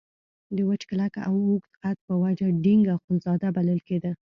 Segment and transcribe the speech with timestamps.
[0.55, 4.11] د وچ کلک او اوږده قد په وجه ډینګ اخندزاده بلل کېده.